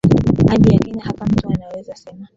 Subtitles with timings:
[0.51, 2.27] aji ya kenya hapa mtu anaweza sema